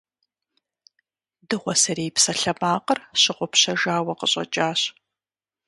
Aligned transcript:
Дыгъуасэрей 1.47 2.11
псалъэмакъыр 2.15 2.99
щыгъупщэжауэ 3.21 4.13
къыщӏэкӏащ. 4.19 4.81